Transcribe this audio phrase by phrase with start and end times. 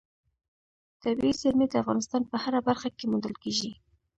[1.03, 3.71] طبیعي زیرمې د افغانستان په هره برخه کې موندل کېږي.